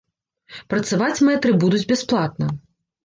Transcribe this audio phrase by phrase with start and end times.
[0.71, 2.53] Працаваць мэтры будуць бясплатна.